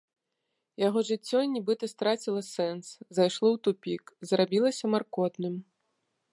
[0.87, 2.85] Яго жыццё нібыта страціла сэнс,
[3.19, 5.55] зайшло ў тупік, зрабілася маркотным.